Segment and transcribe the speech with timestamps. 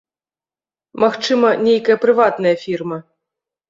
[1.05, 2.97] Магчыма, нейкая прыватная фірма.